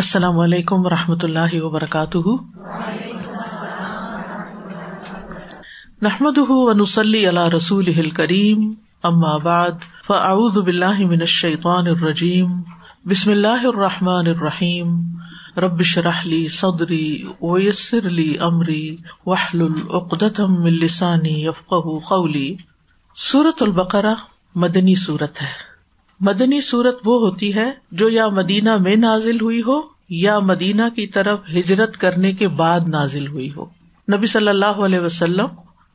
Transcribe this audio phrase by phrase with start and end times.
[0.00, 2.18] السلام علیکم و رحمۃ اللہ وبرکاتہ۔
[6.02, 9.70] نحمد ونسلی علی رسول کریم ام آباد
[10.06, 12.62] فاعوذ باللہ من الشیطان الرجیم،
[13.04, 14.96] بسم اللہ الرحمٰن الرحیم۔
[15.56, 18.96] ربش رحلی صدری ویسر علی عمری
[19.26, 21.74] وحل العقدم السانی یفق
[22.08, 22.56] قولی۔
[23.16, 24.14] صورت البقرا
[24.54, 25.69] مدنی صورت ہے۔
[26.20, 31.06] مدنی صورت وہ ہوتی ہے جو یا مدینہ میں نازل ہوئی ہو یا مدینہ کی
[31.06, 33.64] طرف ہجرت کرنے کے بعد نازل ہوئی ہو۔
[34.16, 35.46] نبی صلی اللہ علیہ وسلم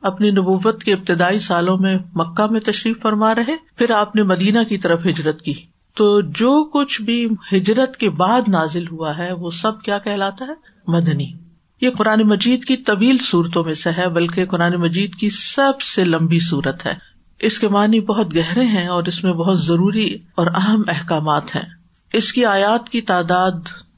[0.02, 4.60] اپنی نبوت کے ابتدائی سالوں میں مکہ میں تشریف فرما رہے، پھر آپ نے مدینہ
[4.70, 5.54] کی طرف ہجرت کی۔
[5.96, 10.54] تو جو کچھ بھی ہجرت کے بعد نازل ہوا ہے، وہ سب کیا کہلاتا ہے؟
[10.88, 11.34] مدنی۔
[11.82, 16.04] یہ قرآن مجید کی طویل صورتوں میں سے ہے، بلکہ قرآن مجید کی سب سے
[16.04, 20.48] لمبی صورت ہے۔ اس کے معنی بہت گہرے ہیں اور اس میں بہت ضروری اور
[20.56, 21.66] اہم احکامات ہیں۔
[22.14, 23.52] اس کی آیات کی تعداد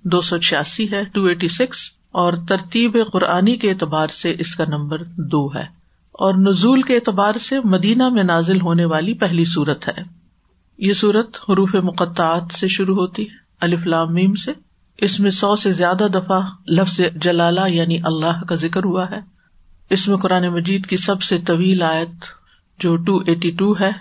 [0.04, 1.78] دو سو چھیاسی ہے ٹو ایٹی سکس
[2.12, 5.78] اور ترتیب قرآنی کے اعتبار سے اس کا نمبر دو ہے۔
[6.12, 10.04] اور نزول کے اعتبار سے مدینہ میں نازل ہونے والی پہلی صورت ہے۔
[10.78, 14.52] یہ صورت حروف مقطعات سے شروع ہوتی ہے الفلام سے۔
[14.98, 19.20] اس میں سو سے زیادہ دفعہ لفظ جلالہ یعنی اللہ کا ذکر ہوا ہے۔
[19.90, 22.26] اس میں قرآن مجید کی سب سے طویل آیت
[22.80, 23.92] جو ٹو ایٹی ٹو ہے،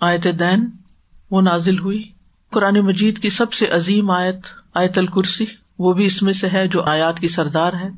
[0.00, 0.70] آیت دین،
[1.30, 2.02] وہ نازل ہوئی۔
[2.50, 4.36] قرآن مجید کی سب سے عظیم آیت
[4.74, 5.44] آیت الکرسی،
[5.78, 7.88] وہ بھی اس میں سے ہے جو آیات کی سردار ہے۔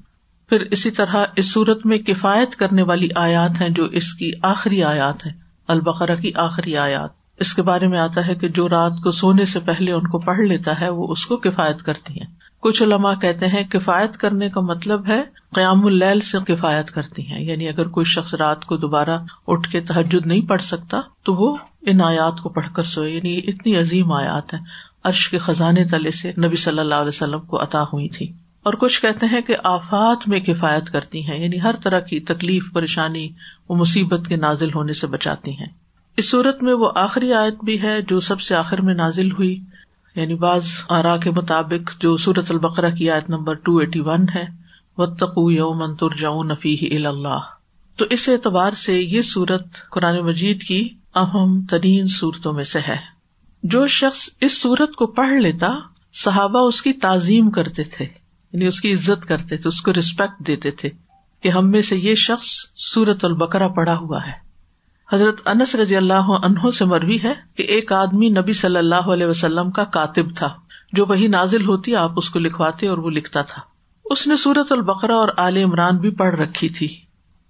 [0.48, 4.84] پھر اسی طرح اس صورت میں کفایت کرنے والی آیات ہیں جو اس کی آخری
[4.84, 5.32] آیات ہے
[5.68, 7.10] البقرا کی آخری آیات۔
[7.40, 10.18] اس کے بارے میں آتا ہے کہ جو رات کو سونے سے پہلے ان کو
[10.18, 12.26] پڑھ لیتا ہے، وہ اس کو کفایت کرتی ہیں۔
[12.64, 15.22] کچھ علماء کہتے ہیں کفایت کرنے کا مطلب ہے
[15.54, 19.80] قیام اللیل سے کفایت کرتی ہیں۔ یعنی اگر کوئی شخص رات کو دوبارہ اٹھ کے
[19.80, 24.12] تحجد نہیں پڑھ سکتا تو وہ ان آیات کو پڑھ کر سوئے۔ یعنی اتنی عظیم
[24.12, 24.60] آیات ہیں۔
[25.04, 28.72] عرش کے خزانے تلے سے نبی صلی اللہ علیہ وسلم کو عطا ہوئی تھی۔ اور
[28.72, 33.28] کچھ کہتے ہیں کہ آفات میں کفایت کرتی ہیں۔ یعنی ہر طرح کی تکلیف، پریشانی
[33.68, 35.68] و مصیبت کے نازل ہونے سے بچاتی ہیں۔
[36.16, 39.60] اس صورت میں وہ آخری آیت بھی ہے جو سب سے آخر میں نازل ہوئی۔
[40.16, 44.44] یعنی بعض آرا کے مطابق جو سورت البقرا کی آیت نمبر ٹو ایٹی ون ہے
[44.98, 47.38] و تقو یو منتر جاؤ نفی اللہ
[47.96, 52.96] تو اس اعتبار سے یہ سورت قرآن مجید کی اہم ترین صورتوں میں سے ہے۔
[53.62, 55.68] جو شخص اس سورت کو پڑھ لیتا،
[56.12, 58.04] صحابہ اس کی تعظیم کرتے تھے
[58.52, 60.90] یعنی اس کی عزت کرتے تھے، اس کو ریسپیکٹ دیتے تھے
[61.40, 64.43] کہ ہم میں سے یہ شخص سورت البقرا پڑا ہوا ہے۔
[65.12, 69.26] حضرت انس رضی اللہ عنہ سے مروی ہے کہ ایک آدمی نبی صلی اللہ علیہ
[69.26, 70.48] وسلم کا کاتب تھا۔
[70.92, 73.62] جو وہی نازل ہوتی آپ اس کو لکھواتے اور وہ لکھتا تھا۔
[74.04, 76.96] اس نے سورت البقرا اور عال عمران بھی پڑھ رکھی تھی۔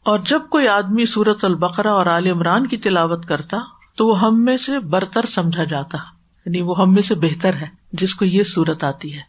[0.05, 3.59] اور جب کوئی آدمی سورت البقرا اور عال عمران کی تلاوت کرتا
[3.97, 5.99] تو وہ ہم میں سے برتر سمجھا جاتا۔
[6.47, 9.21] یعنی وہ ہم میں سے بہتر ہے جس کو یہ سورت آتی ہے۔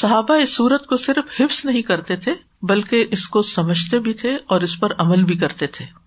[0.00, 4.38] صحابہ اس سورت کو صرف حفظ نہیں کرتے تھے، بلکہ اس کو سمجھتے بھی تھے
[4.46, 5.99] اور اس پر عمل بھی کرتے تھے۔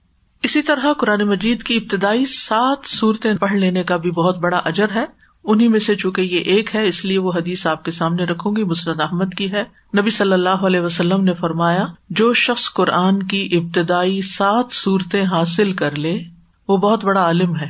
[0.44, 4.86] اسی طرح قرآن مجید کی ابتدائی سات صورتیں پڑھ لینے کا بھی بہت بڑا اجر
[4.96, 5.06] ہے۔
[5.44, 8.56] انہیں میں سے چونکہ یہ ایک ہے، اس لیے وہ حدیث آپ کے سامنے رکھوں
[8.56, 9.64] گی مسرت احمد کی ہے۔
[9.98, 15.74] نبی صلی اللہ علیہ وسلم نے فرمایا، جو شخص قرآن کی ابتدائی سات صورتیں حاصل
[15.74, 16.20] کر لے،
[16.68, 17.70] وہ بہت بڑا عالم ہے۔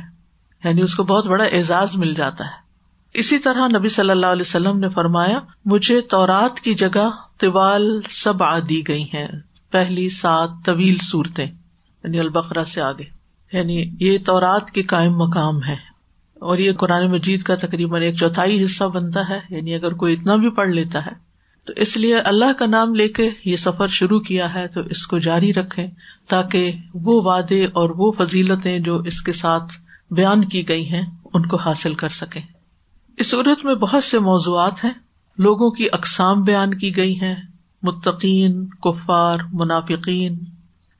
[0.64, 2.64] یعنی اس کو بہت بڑا اعزاز مل جاتا ہے۔
[3.14, 8.42] اسی طرح نبی صلی اللہ علیہ وسلم نے فرمایا، مجھے تورات کی جگہ طوال سب
[8.42, 9.28] آ دی گئی ہیں۔
[9.70, 11.46] پہلی سات طویل صورتیں۔
[12.04, 15.76] یعنی البقرا سے آگے۔ یعنی یہ تورات کے قائم مقام ہے
[16.34, 20.36] اور یہ قرآن مجید کا تقریباً ایک چوتھائی حصہ بنتا ہے۔ یعنی اگر کوئی اتنا
[20.36, 21.10] بھی پڑھ لیتا ہے،
[21.64, 25.06] تو اس لیے اللہ کا نام لے کے یہ سفر شروع کیا ہے۔ تو اس
[25.06, 25.86] کو جاری رکھے
[26.28, 29.72] تاکہ وہ وعدے اور وہ فضیلتیں جو اس کے ساتھ
[30.10, 32.40] بیان کی گئی ہیں، ان کو حاصل کر سکے
[33.16, 34.92] اس صورت میں بہت سے موضوعات ہیں۔
[35.38, 37.34] لوگوں کی اقسام بیان کی گئی ہیں۔
[37.82, 40.38] متقین، کفار، منافقین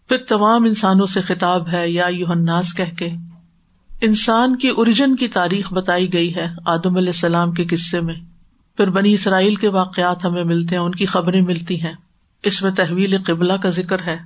[0.09, 3.09] پھر تمام انسانوں سے خطاب ہے، یا یو اناس کہ
[4.01, 8.15] انسان کی ارجن کی تاریخ بتائی گئی ہے آدم علیہ السلام کے قصے میں۔
[8.77, 11.93] پھر بنی اسرائیل کے واقعات ہمیں ملتے ہیں، ان کی خبریں ملتی ہیں۔
[12.43, 14.17] اس میں تحویل قبلہ کا ذکر ہے۔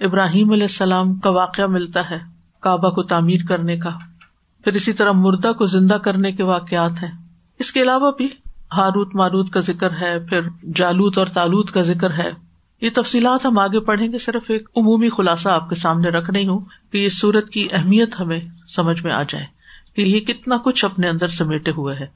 [0.00, 2.18] ابراہیم علیہ السلام کا واقعہ ملتا ہے
[2.60, 3.90] کعبہ کو تعمیر کرنے کا۔
[4.64, 7.10] پھر اسی طرح مردہ کو زندہ کرنے کے واقعات ہیں۔
[7.58, 8.28] اس کے علاوہ بھی
[8.72, 10.40] ہاروت ماروت کا ذکر ہے، پھر
[10.74, 12.49] جالوت اور تالوت کا ذکر ہے۔
[12.80, 16.46] یہ تفصیلات ہم آگے پڑھیں گے، صرف ایک عمومی خلاصہ آپ کے سامنے رکھ رہی
[16.46, 16.60] ہوں
[16.90, 19.44] کہ یہ سورت کی اہمیت ہمیں سمجھ میں آ جائے
[19.94, 22.06] کہ یہ کتنا کچھ اپنے اندر سمیٹے ہوئے ہے۔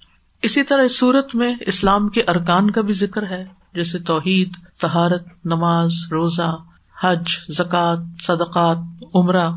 [0.42, 3.44] اسی طرح اس سورت میں اسلام کے ارکان کا بھی ذکر ہے،
[3.74, 6.56] جیسے توحید تہارت نماز، روزہ،
[7.02, 9.50] حج، زکوٰۃ، صدقات، عمرہ،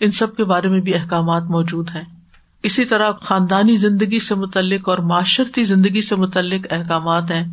[0.00, 2.04] ان سب کے بارے میں بھی احکامات موجود ہیں۔
[2.62, 7.44] اسی طرح خاندانی زندگی سے متعلق اور معاشرتی زندگی سے متعلق احکامات ہیں،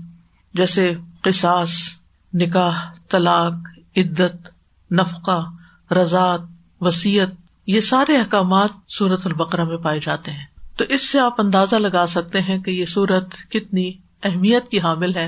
[0.54, 1.97] جیسے قصاص
[2.38, 3.54] نکاح، طلاق،
[3.98, 4.50] عدت،
[4.92, 5.52] نفقہ
[5.94, 6.42] رضاط
[6.82, 7.28] وسیعت
[7.68, 10.46] یہ سارے احکامات سورت البقرہ میں پائے جاتے ہیں۔
[10.78, 13.94] تو اس سے آپ اندازہ لگا سکتے ہیں کہ یہ سورت کتنی
[14.24, 15.26] اہمیت کی حامل ہے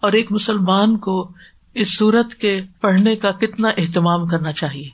[0.00, 1.30] اور ایک مسلمان کو
[1.74, 4.88] اس سورت کے پڑھنے کا کتنا اہتمام کرنا چاہیے۔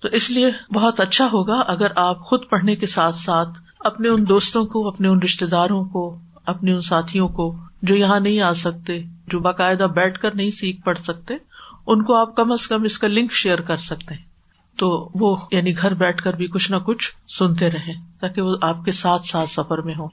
[0.00, 3.48] تو اس لیے بہت اچھا ہوگا اگر آپ خود پڑھنے کے ساتھ ساتھ
[3.80, 8.20] اپنے ان دوستوں کو، اپنے ان رشتے داروں کو، اپنے ان ساتھیوں کو جو یہاں
[8.20, 11.34] نہیں آ سکتے جو باقاعدہ بیٹھ کر نہیں سیکھ پڑھ سکتے،
[11.86, 14.22] ان کو آپ کم از کم اس کا لنک شیئر کر سکتے ہیں۔
[14.78, 18.84] تو وہ یعنی گھر بیٹھ کر بھی کچھ نہ کچھ سنتے رہے، تاکہ وہ آپ
[18.84, 20.06] کے ساتھ ساتھ سفر میں ہو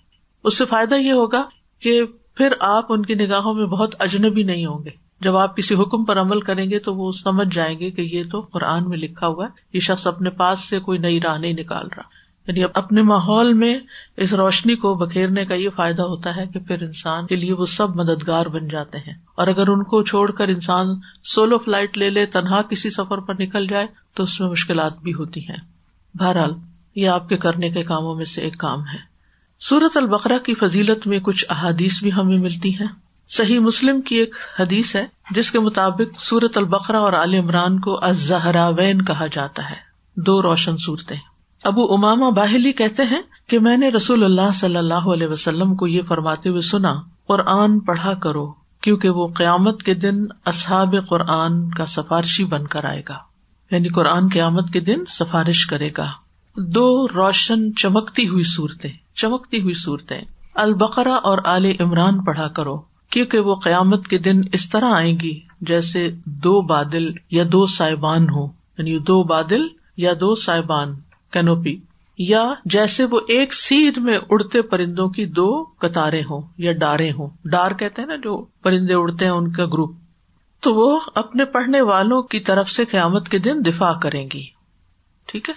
[0.43, 1.43] اس سے فائدہ یہ ہوگا
[1.81, 2.01] کہ
[2.35, 4.89] پھر آپ ان کی نگاہوں میں بہت اجنبی نہیں ہوں گے۔
[5.21, 8.23] جب آپ کسی حکم پر عمل کریں گے تو وہ سمجھ جائیں گے کہ یہ
[8.31, 11.53] تو قرآن میں لکھا ہوا ہے، یہ شخص اپنے پاس سے کوئی نئی راہ نہیں
[11.53, 13.79] نکال رہا۔ یعنی اپنے ماحول میں
[14.17, 17.65] اس روشنی کو بکھیرنے کا یہ فائدہ ہوتا ہے کہ پھر انسان کے لیے وہ
[17.65, 20.87] سب مددگار بن جاتے ہیں۔ اور اگر ان کو چھوڑ کر انسان
[21.23, 25.13] سولو فلائٹ لے لے، تنہا کسی سفر پر نکل جائے، تو اس میں مشکلات بھی
[25.13, 25.57] ہوتی ہیں۔
[26.13, 26.53] بہرحال،
[26.95, 29.13] یہ آپ کے کرنے کے کاموں میں سے ایک کام ہے۔
[29.59, 32.87] سورت البقرہ کی فضیلت میں کچھ احادیث بھی ہمیں ملتی ہیں۔
[33.29, 38.05] صحیح مسلم کی ایک حدیث ہے، جس کے مطابق سورت البقرہ اور عال عمران کو
[38.05, 39.75] ازہراوین کہا جاتا ہے۔
[40.15, 41.32] دو روشن صورتیں۔
[41.63, 45.87] ابو اماما باہلی کہتے ہیں کہ میں نے رسول اللہ صلی اللہ علیہ وسلم کو
[45.87, 46.93] یہ فرماتے ہوئے سنا،
[47.27, 53.01] قرآن پڑھا کرو، کیونکہ وہ قیامت کے دن اصحاب قرآن کا سفارشی بن کر آئے
[53.09, 53.17] گا۔
[53.71, 56.11] یعنی قرآن قیامت کے دن سفارش کرے گا۔
[56.57, 60.21] دو روشن چمکتی ہوئی صورتیں، چمکتی ہوئی صورتیں۔
[60.55, 65.39] البقرا اور آل عمران پڑھا کرو، کیونکہ وہ قیامت کے دن اس طرح آئیں گی
[65.61, 68.45] جیسے دو بادل یا دو سائبان ہو
[68.77, 69.67] یعنی دو بادل
[69.97, 70.93] یا دو سائبان۔
[71.33, 71.79] کینوپی،
[72.17, 77.29] یا جیسے وہ ایک سیدھ میں اڑتے پرندوں کی دو قطاریں ہوں، یا ڈارے ہوں۔
[77.45, 79.95] ڈار کہتے ہیں نا جو پرندے اڑتے ہیں ان کا گروپ۔
[80.59, 84.45] تو وہ اپنے پڑھنے والوں کی طرف سے قیامت کے دن دفاع کریں گی۔
[85.27, 85.53] ٹھیک ہے؟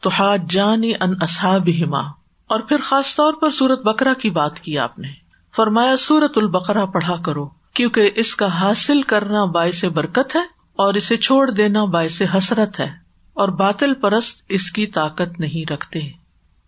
[0.00, 2.00] تو ہاتھ جانی ان اصحاب ہما
[2.46, 5.08] اور پھر خاص طور پر سورت بکرا کی بات کی آپ نے۔
[5.56, 10.40] فرمایا، سورت البقرا پڑھا کرو، کیونکہ اس کا حاصل کرنا باعث برکت ہے
[10.72, 13.05] اور اسے چھوڑ دینا باعث حسرت ہے۔
[13.36, 15.98] اور باطل پرست اس کی طاقت نہیں رکھتے۔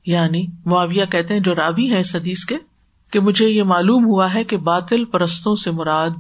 [0.06, 2.56] یعنی معاویہ کہتے ہیں، جو رابی ہے حدیث کے،
[3.11, 6.11] کہ مجھے یہ معلوم ہوا ہے کہ باطل پرستوں سے مراد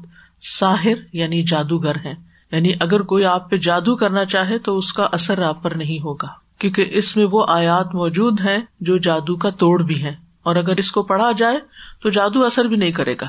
[0.42, 2.14] ساحر یعنی جادوگر ہے
[2.52, 5.98] یعنی اگر کوئی آپ پہ جادو کرنا چاہے تو اس کا اثر آپ پر نہیں
[5.98, 6.28] ہوگا،
[6.58, 10.76] کیونکہ اس میں وہ آیات موجود ہیں جو جادو کا توڑ بھی ہے اور اگر
[10.76, 11.58] اس کو پڑھا جائے
[12.02, 13.26] تو جادو اثر بھی نہیں کرے گا۔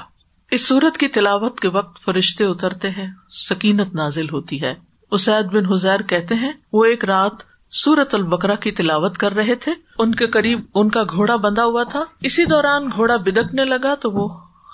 [0.52, 3.08] اس سورت کی تلاوت کے وقت فرشتے اترتے ہیں،
[3.50, 7.32] سکینت نازل ہوتی ہے۔ اسید بن حزیر کہتے ہیں، وہ ایک رات
[7.72, 11.84] سورت البکرا کی تلاوت کر رہے تھے۔ ان کے قریب ان کا گھوڑا بندھا ہوا
[11.84, 14.28] تھا۔ اسی دوران گھوڑا بدکنے لگا تو وہ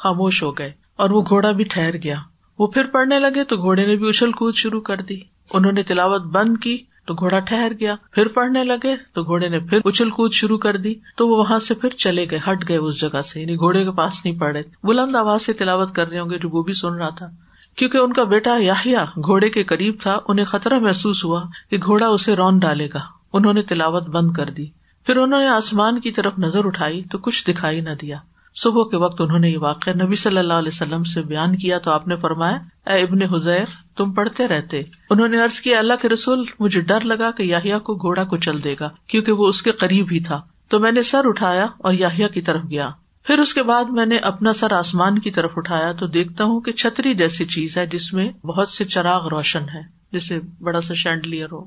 [0.03, 2.15] خاموش ہو گئے اور وہ گھوڑا بھی ٹھہر گیا۔
[2.59, 5.19] وہ پھر پڑھنے لگے تو گھوڑے نے بھی اچھل کود شروع کر دی۔
[5.53, 6.77] انہوں نے تلاوت بند کی
[7.07, 10.77] تو گھوڑا ٹھہر گیا۔ پھر پڑھنے لگے تو گھوڑے نے پھر اچھل کود شروع کر
[10.77, 13.83] دی۔ تو وہ وہاں سے پھر چلے گئے، ہٹ گئے اس جگہ سے یعنی گھوڑے
[13.83, 16.73] کے پاس نہیں پڑے۔ بلند آواز سے تلاوت کر رہے ہوں گے جو وہ بھی
[16.73, 17.27] سن رہا تھا۔
[17.75, 22.07] کیونکہ ان کا بیٹا یاہیا گھوڑے کے قریب تھا، انہیں خطرہ محسوس ہوا کہ گھوڑا
[22.07, 22.99] اسے رون ڈالے گا۔
[23.33, 24.65] انہوں نے تلاوت بند کر دی۔
[25.05, 28.17] پھر انہوں نے آسمان کی طرف نظر اٹھائی تو کچھ دکھائی نہ دیا۔
[28.55, 31.77] صبح کے وقت انہوں نے یہ واقعہ نبی صلی اللہ علیہ وسلم سے بیان کیا
[31.77, 32.57] تو آپ نے فرمایا،
[32.93, 33.65] اے ابن حزیر،
[33.97, 37.79] تم پڑھتے رہتے۔ انہوں نے ارض کیا، اللہ کے رسول، مجھے ڈر لگا کہ یاہیا
[37.79, 40.91] کو گھوڑا کو چل دے گا، کیونکہ وہ اس کے قریب ہی تھا۔ تو میں
[40.91, 42.89] نے سر اٹھایا اور یاہیا کی طرف گیا۔
[43.25, 46.61] پھر اس کے بعد میں نے اپنا سر آسمان کی طرف اٹھایا تو دیکھتا ہوں
[46.61, 50.93] کہ چھتری جیسی چیز ہے جس میں بہت سے چراغ روشن ہے جسے بڑا سا
[50.93, 51.63] شینڈلیئر ہو۔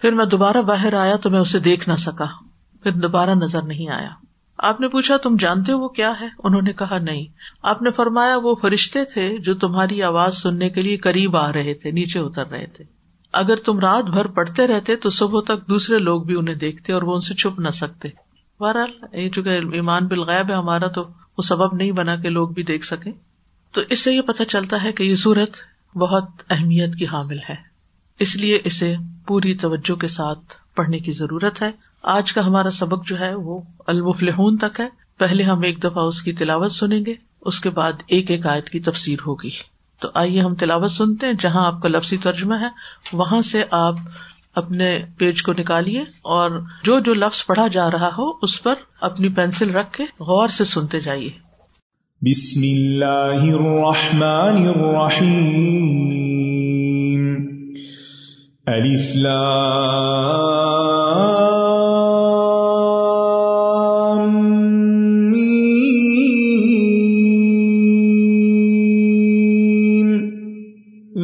[0.00, 2.24] پھر میں دوبارہ باہر آیا تو میں اسے دیکھ نہ سکا۔
[2.82, 4.10] پھر دوبارہ نظر نہیں آیا۔
[4.58, 7.26] آپ نے پوچھا، تم جانتے ہو وہ کیا ہے؟ انہوں نے کہا، نہیں۔
[7.62, 11.74] آپ نے فرمایا، وہ فرشتے تھے جو تمہاری آواز سننے کے لیے قریب آ رہے
[11.74, 12.84] تھے، نیچے اتر رہے تھے۔
[13.32, 17.02] اگر تم رات بھر پڑھتے رہتے تو صبح تک دوسرے لوگ بھی انہیں دیکھتے اور
[17.02, 18.08] وہ ان سے چھپ نہ سکتے۔
[18.60, 21.02] بہرحال یہ چونکہ ایمان بالغیب ہے، ہمارا تو
[21.38, 23.12] وہ سبب نہیں بنا کہ لوگ بھی دیکھ سکیں۔
[23.72, 25.50] تو اس سے یہ پتہ چلتا ہے کہ یہ صورت
[25.96, 27.54] بہت اہمیت کی حامل ہے۔
[28.20, 28.94] اس لیے اسے
[29.26, 30.38] پوری توجہ کے ساتھ
[30.74, 31.70] پڑھنے کی ضرورت ہے۔
[32.02, 34.88] آج کا ہمارا سبق جو ہے وہ المفلحون تک ہے۔
[35.18, 38.70] پہلے ہم ایک دفعہ اس کی تلاوت سنیں گے، اس کے بعد ایک ایک آیت
[38.70, 39.50] کی تفسیر ہوگی۔
[40.00, 42.68] تو آئیے ہم تلاوت سنتے ہیں، جہاں آپ کا لفظی ترجمہ ہے،
[43.12, 43.94] وہاں سے آپ
[44.54, 46.50] اپنے پیج کو نکالیے اور
[46.84, 50.64] جو جو لفظ پڑھا جا رہا ہو اس پر اپنی پینسل رکھ کے غور سے
[50.64, 51.30] سنتے جائیے۔
[52.22, 55.88] بسم اللہ الرحمن الرحیم۔
[58.66, 60.88] الف لام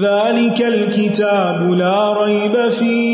[0.01, 3.14] ذلك الكتاب لا ريب فيه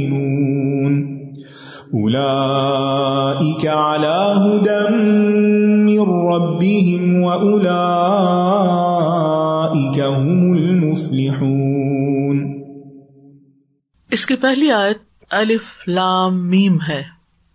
[1.93, 4.95] أولئك على هدى
[5.83, 12.63] من ربهم وأولئك هم المفلحون.
[14.11, 14.97] اس کی پہلی آیت
[15.31, 17.03] الف لام میم ہے۔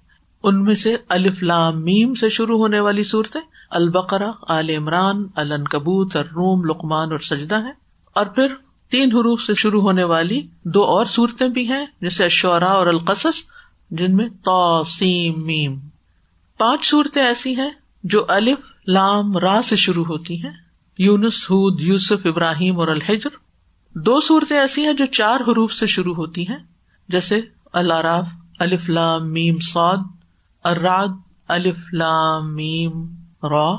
[0.43, 5.65] ان میں سے الف لام میم سے شروع ہونے والی صورتیں البقرا عال عمران الن
[5.65, 7.73] کبوت الروم، لقمان اور سجدہ ہیں۔
[8.15, 8.47] اور پھر
[8.91, 13.43] تین حروف سے شروع ہونے والی دو اور صورتیں بھی ہیں، جیسے اشورا اور القصص،
[13.91, 15.79] جن میں توسیم میم۔
[16.59, 17.71] پانچ صورتیں ایسی ہیں
[18.05, 20.53] جو الف، لام، را سے شروع ہوتی ہیں۔
[20.99, 23.29] یونس، ہود، یوسف، ابراہیم اور الحجر۔
[23.99, 26.59] دو صورتیں ایسی ہیں جو چار حروف سے شروع ہوتی ہیں،
[27.09, 27.41] جیسے
[27.73, 28.29] الراف
[28.59, 29.99] الف، لام، میم سعد
[30.65, 31.09] اراد
[31.49, 33.07] الف، لام، میم،
[33.43, 33.73] را۔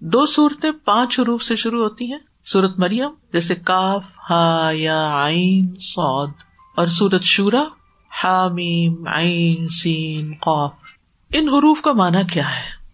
[0.00, 5.74] دو صورتیں پانچ حروف سے شروع ہوتی ہیں، سورت مریم جیسے کاف، ہا، یا، عین
[5.80, 6.26] سعد
[6.76, 7.64] اور سورت شورا،
[8.24, 10.72] حامیم، عین، سین، قاف۔
[11.32, 12.84] ان حروف کا معنی کیا ہے؟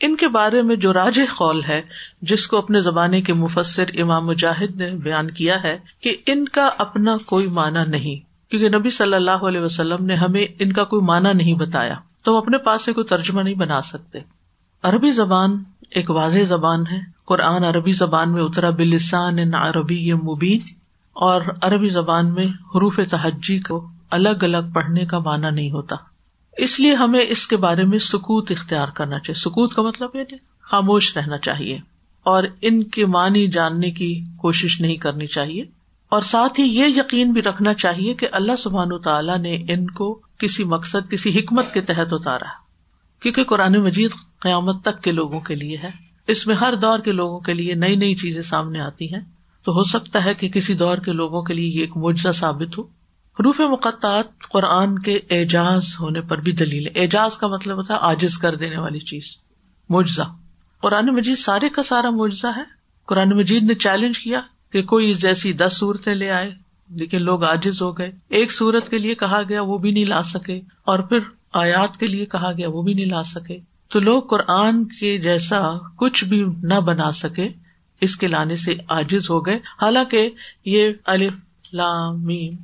[0.00, 1.82] ان کے بارے میں جو راج قول ہے،
[2.22, 6.70] جس کو اپنے زمانے کے مفسر امام مجاہد نے بیان کیا ہے، کہ ان کا
[6.78, 11.02] اپنا کوئی معنی نہیں۔ کیونکہ نبی صلی اللہ علیہ وسلم نے ہمیں ان کا کوئی
[11.02, 11.94] معنی نہیں بتایا،
[12.24, 14.18] تو ہم اپنے پاس سے کوئی ترجمہ نہیں بنا سکتے۔
[14.82, 20.60] عربی زبان ایک واضح زبان ہے۔ قرآن عربی زبان میں اترا بلسان عربی مبین
[21.12, 25.96] اور عربی زبان میں حروف تحجی کو الگ الگ پڑھنے کا معنی نہیں ہوتا۔
[26.56, 30.36] اس لیے ہمیں اس کے بارے میں سکوت اختیار کرنا چاہیے۔ سکوت کا مطلب یہ
[30.60, 31.78] خاموش رہنا چاہیے
[32.22, 35.64] اور ان کے معنی جاننے کی کوشش نہیں کرنی چاہیے۔
[36.08, 40.20] اور ساتھ ہی یہ یقین بھی رکھنا چاہیے کہ اللہ سبحان تعالیٰ نے ان کو
[40.38, 42.48] کسی مقصد، کسی حکمت کے تحت اتارا۔
[43.22, 47.12] کیونکہ قرآن مجید قیامت تک کے لوگوں کے لیے ہے۔ اس میں ہر دور کے
[47.12, 49.20] لوگوں کے لیے نئی نئی چیزیں سامنے آتی ہیں۔
[49.64, 52.78] تو ہو سکتا ہے کہ کسی دور کے لوگوں کے لیے یہ ایک معجزہ ثابت
[52.78, 52.82] ہو۔
[53.40, 57.98] حروف مقطعات قرآن کے اعجاز ہونے پر بھی دلیل ہے۔ اعجاز کا مطلب ہوتا ہے
[58.02, 59.24] آجز کر دینے والی چیز۔
[59.88, 60.22] معجزہ۔
[60.80, 62.62] قرآن مجید سارے کا سارا معجزہ ہے۔
[63.06, 64.40] قرآن مجید نے چیلنج کیا
[64.72, 66.54] کہ کوئی جیسی دس صورتیں لے آئے۔
[66.90, 70.22] لیکن لوگ آجز ہو گئے۔ ایک صورت کے لیے کہا گیا وہ بھی نہیں لا
[70.22, 71.18] سکے۔ اور پھر
[71.52, 73.58] آیات کے لیے کہا گیا وہ بھی نہیں لا سکے۔
[73.92, 77.48] تو لوگ قرآن کے جیسا کچھ بھی نہ بنا سکے،
[78.00, 80.30] اس کے لانے سے آجز ہو گئے۔ حالانکہ
[80.64, 81.32] یہ الف
[81.72, 82.54] لام میم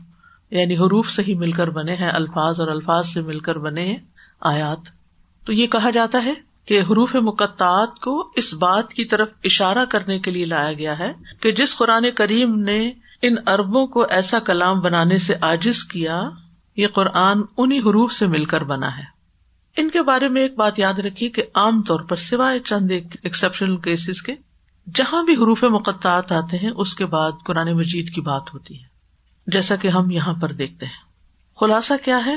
[0.51, 3.87] یعنی حروف سے ہی مل کر بنے ہیں، الفاظ اور الفاظ سے مل کر بنے
[3.87, 3.97] ہیں
[4.41, 4.79] آیات۔
[5.47, 6.35] تو یہ کہا جاتا ہے
[6.67, 11.13] کہ حروف مقطعات کو اس بات کی طرف اشارہ کرنے کے لیے لایا گیا ہے
[11.41, 12.93] کہ جس قرآن کریم نے
[13.23, 16.29] ان اربوں کو ایسا کلام بنانے سے آجز کیا،
[16.77, 19.18] یہ قرآن انہیں حروف سے مل کر بنا ہے۔
[19.79, 22.91] ان کے بارے میں ایک بات یاد رکھیے کہ عام طور پر سوائے چند
[23.23, 24.35] ایکسپشنل کیسز کے،
[24.95, 28.89] جہاں بھی حروف مقطعات آتے ہیں، اس کے بعد قرآن مجید کی بات ہوتی ہے۔
[29.47, 31.03] جیسا کہ ہم یہاں پر دیکھتے ہیں۔
[31.61, 32.37] خلاصہ کیا ہے؟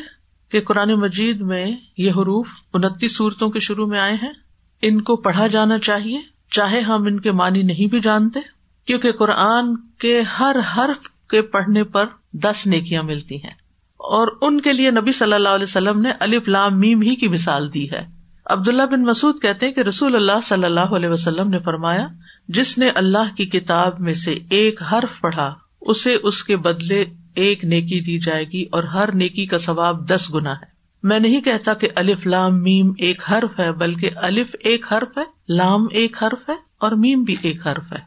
[0.49, 4.33] کہ قرآن مجید میں یہ حروف انتیس صورتوں کے شروع میں آئے ہیں۔
[4.81, 6.21] ان کو پڑھا جانا چاہیے،
[6.51, 8.39] چاہے ہم ان کے معنی نہیں بھی جانتے،
[8.85, 13.60] کیونکہ قرآن کے ہر حرف کے پڑھنے پر دس نیکیاں ملتی ہیں۔
[14.01, 17.27] اور ان کے لیے نبی صلی اللہ علیہ وسلم نے الف لام میم ہی کی
[17.27, 18.05] مثال دی ہے۔
[18.45, 22.07] عبداللہ بن مسعد کہتے کہ رسول اللہ صلی اللہ علیہ وسلم نے فرمایا،
[22.47, 27.05] جس نے اللہ کی کتاب میں سے ایک حرف پڑھا، اسے اس کے بدلے
[27.35, 30.65] ایک نیکی دی جائے گی اور ہر نیکی کا ثواب دس گنا ہے۔
[31.03, 35.23] میں نہیں کہتا کہ الف لام میم ایک حرف ہے، بلکہ الف ایک حرف ہے،
[35.49, 37.99] لام ایک حرف ہے اور میم بھی ایک حرف ہے۔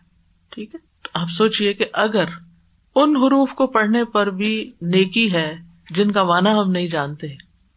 [0.51, 0.81] ٹھیک ہے؟
[1.15, 2.25] آپ سوچیے کہ اگر
[2.95, 7.27] ان حروف کو پڑھنے پر بھی نیکی ہے جن کا مانا ہم نہیں جانتے۔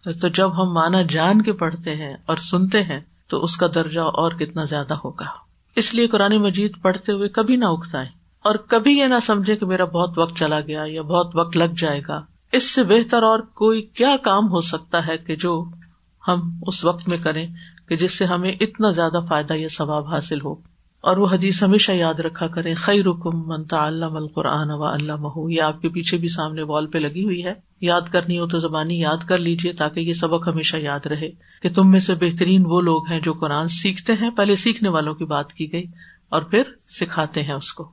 [0.03, 3.99] تو جب ہم مانا جان کے پڑھتے ہیں اور سنتے ہیں، تو اس کا درجہ
[3.99, 5.25] اور کتنا زیادہ ہوگا۔
[5.75, 8.07] اس لیے قرآن مجید پڑھتے ہوئے کبھی نہ اکتائے
[8.43, 11.73] اور کبھی یہ نہ سمجھے کہ میرا بہت وقت چلا گیا یا بہت وقت لگ
[11.77, 12.21] جائے گا۔
[12.51, 15.65] اس سے بہتر اور کوئی کیا کام ہو سکتا ہے کہ جو
[16.27, 17.47] ہم اس وقت میں کریں
[17.89, 20.55] کہ جس سے ہمیں اتنا زیادہ فائدہ یا ثواب حاصل ہو۔
[21.01, 25.49] اور وہ حدیث ہمیشہ یاد رکھا کرے خی رکم منتا اللہ القرآن و اللہ مہو
[25.49, 28.57] یہ آپ کے پیچھے بھی سامنے وال پہ لگی ہوئی ہے۔ یاد کرنی ہو تو
[28.57, 31.29] زبانی یاد کر لیجیے تاکہ یہ سبق ہمیشہ یاد رہے
[31.62, 35.15] کہ تم میں سے بہترین وہ لوگ ہیں جو قرآن سیکھتے ہیں، پہلے سیکھنے والوں
[35.15, 35.84] کی بات کی گئی
[36.29, 37.91] اور پھر سکھاتے ہیں اس کو۔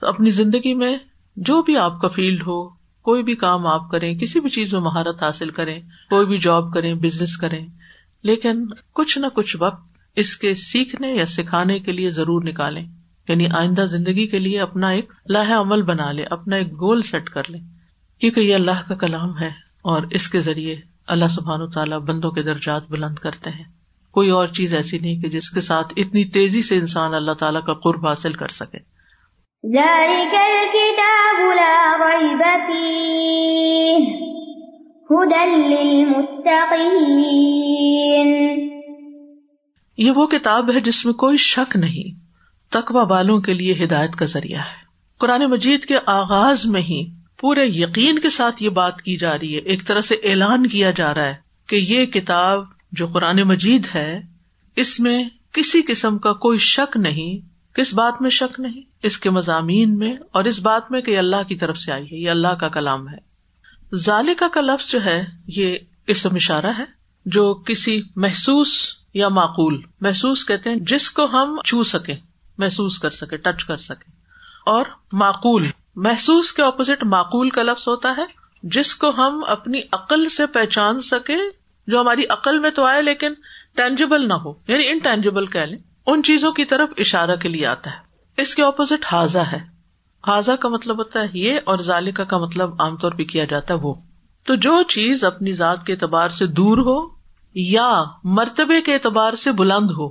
[0.00, 0.96] تو اپنی زندگی میں
[1.36, 2.68] جو بھی آپ کا فیلڈ ہو،
[3.02, 6.74] کوئی بھی کام آپ کریں، کسی بھی چیز میں مہارت حاصل کریں، کوئی بھی جاب
[6.74, 7.66] کریں، بزنس کریں،
[8.22, 9.84] لیکن کچھ نہ کچھ وقت
[10.16, 12.86] اس کے سیکھنے یا سکھانے کے لیے ضرور نکالیں
[13.28, 17.30] یعنی آئندہ زندگی کے لیے اپنا ایک لاہ عمل بنا لے اپنا ایک گول سیٹ
[17.30, 17.58] کر لے
[18.20, 19.48] کیونکہ یہ اللہ کا کلام ہے
[19.82, 23.64] اور اس کے ذریعے اللہ سبحان و تعالیٰ بندوں کے درجات بلند کرتے ہیں۔
[24.10, 27.64] کوئی اور چیز ایسی نہیں کہ جس کے ساتھ اتنی تیزی سے انسان اللہ تعالیٰ
[27.64, 28.78] کا قرب حاصل کر سکے۔
[39.96, 42.20] یہ وہ کتاب ہے جس میں کوئی شک نہیں
[42.70, 44.84] تقوا والوں کے لیے ہدایت کا ذریعہ ہے۔
[45.18, 49.54] قرآن مجید کے آغاز میں ہی پورے یقین کے ساتھ یہ بات کی جا رہی
[49.54, 51.34] ہے۔ ایک طرح سے اعلان کیا جا رہا ہے
[51.68, 54.20] کہ یہ کتاب جو قرآن مجید ہے،
[54.76, 59.30] اس میں کسی قسم کا کوئی شک نہیں۔ کس بات میں شک نہیں؟ اس کے
[59.30, 62.48] مضامین میں اور اس بات میں کہ اللہ کی طرف سے آئی ہے، یہ اللہ
[62.48, 63.16] کا کلام ہے۔
[63.94, 66.84] ذالکا کا لفظ جو ہے، یہ اسم اشارہ ہے
[67.26, 72.16] جو کسی محسوس یا معقول، محسوس کہتے ہیں، جس کو ہم چھو سکیں،
[72.58, 74.10] محسوس کر سکے ٹچ کر سکے
[74.66, 78.24] اور معقول محسوس کے اپوزٹ معقول کا لفظ ہوتا ہے،
[78.62, 81.36] جس کو ہم اپنی عقل سے پہچان سکے
[81.86, 83.32] جو ہماری عقل میں تو آئے لیکن
[83.76, 87.90] ٹینجیبل نہ ہو یعنی انٹینجیبل کہہ لیں، ان چیزوں کی طرف اشارہ کے لیے آتا
[87.90, 87.96] ہے۔
[88.36, 89.58] اس کے اپوزٹ حاضہ ہے۔
[90.26, 93.74] حاضہ کا مطلب ہوتا ہے یہ اور ذالکا کا مطلب عام طور پہ کیا جاتا
[93.74, 93.94] ہے وہ۔
[94.44, 97.14] تو جو چیز اپنی ذات کے اعتبار سے دور ہو
[97.54, 100.08] یا مرتبے کے اعتبار سے بلند ہو،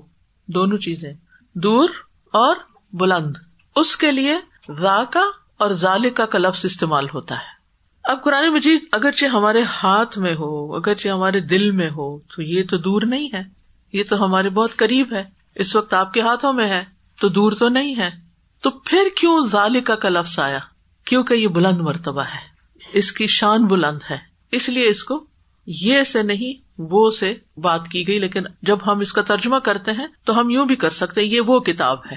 [0.47, 1.13] دونوں چیزیں،
[1.54, 1.89] دور
[2.34, 2.56] اور
[2.93, 3.34] بلند،
[3.75, 4.38] اس کے لیے
[4.69, 5.21] را کا
[5.60, 7.60] اور ذالکا کا لفظ استعمال ہوتا ہے۔
[8.04, 12.63] اب قرآن مجید اگرچہ ہمارے ہاتھ میں ہو، اگرچہ ہمارے دل میں ہو، تو یہ
[12.69, 13.41] تو دور نہیں ہے۔
[13.93, 15.24] یہ تو ہمارے بہت قریب ہے۔
[15.56, 16.84] اس وقت آپ کے ہاتھوں میں ہے،
[17.22, 18.10] تو دور تو نہیں ہے۔
[18.62, 20.60] تو پھر کیوں ذالکا کا لفظ آیا؟
[21.06, 22.50] کیونکہ یہ بلند مرتبہ ہے۔
[22.93, 24.17] اس کی شان بلند ہے۔
[24.52, 25.26] اس لیے اس کو
[25.67, 29.91] یہ سے نہیں، وہ سے بات کی گئی۔ لیکن جب ہم اس کا ترجمہ کرتے
[29.91, 32.15] ہیں، تو ہم یوں بھی کر سکتے یہ وہ کتاب ہے۔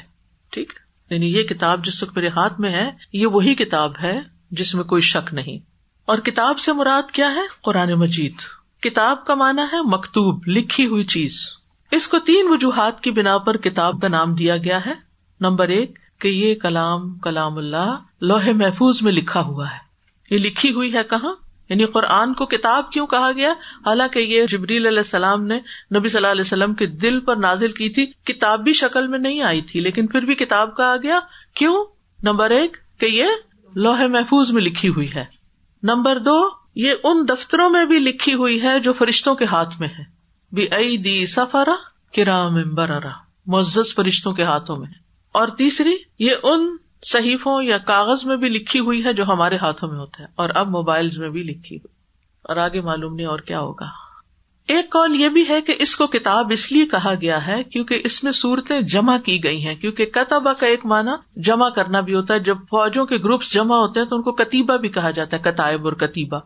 [0.51, 0.73] ٹھیک۔
[1.13, 4.21] یعنی یہ کتاب جس وقت میرے ہاتھ میں ہے، یہ وہی کتاب ہے
[4.51, 5.59] جس میں کوئی شک نہیں۔
[6.07, 8.35] اور کتاب سے مراد کیا ہے؟ قرآن مجید۔
[8.83, 11.49] کتاب کا مانا ہے مکتوب، لکھی ہوئی چیز۔
[11.91, 14.95] اس کو تین وجوہات کی بنا پر کتاب کا نام دیا گیا ہے۔
[15.41, 19.93] نمبر ایک، کہ یہ کلام کلام اللہ لوہے محفوظ میں لکھا ہوا ہے۔
[20.31, 21.35] یہ لکھی ہوئی ہے کہاں؟
[21.73, 23.53] یعنی قرآن کو کتاب کیوں کہا گیا؟
[23.87, 25.61] حالانکہ یہ جبریل علیہ السلام نے
[25.97, 29.19] نبی صلی اللہ علیہ وسلم کے دل پر نازل کی تھی، کتاب بھی شکل میں
[29.19, 31.19] نہیں آئی تھی، لیکن پھر بھی کتاب کہا گیا۔
[31.55, 31.85] کیوں؟
[32.23, 33.27] نمبر ایک، کہ یہ
[33.75, 35.25] لوہے محفوظ میں لکھی ہوئی ہے۔
[35.83, 39.89] نمبر دو، یہ ان دفتروں میں بھی لکھی ہوئی ہے جو فرشتوں کے ہاتھ میں
[39.89, 40.05] ہے۔
[40.53, 41.75] بھی ائی دی سفرا
[42.17, 42.99] کرام برا
[43.47, 44.89] معزز فرشتوں کے ہاتھوں میں
[45.33, 49.89] اور تیسری، یہ ان صحیفوں یا کاغذ میں بھی لکھی ہوئی ہے جو ہمارے ہاتھوں
[49.89, 52.03] میں ہوتا ہے، اور اب موبائل میں بھی لکھی ہوئی۔
[52.43, 53.87] اور آگے معلوم نہیں اور کیا ہوگا۔
[54.69, 58.01] ایک کال یہ بھی ہے کہ اس کو کتاب اس لیے کہا گیا ہے کیونکہ
[58.05, 62.15] اس میں صورتیں جمع کی گئی ہیں، کیونکہ کتبہ کا ایک معنی جمع کرنا بھی
[62.15, 65.11] ہوتا ہے۔ جب فوجوں کے گروپس جمع ہوتے ہیں تو ان کو کتیبہ بھی کہا
[65.11, 66.41] جاتا ہے، کتائب اور کتیبہ۔